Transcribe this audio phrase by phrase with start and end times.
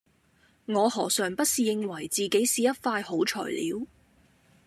[0.65, 3.85] 我何嘗不是認為自己是一塊好材料